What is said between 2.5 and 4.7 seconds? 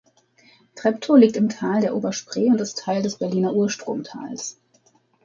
ist Teil des Berliner Urstromtals.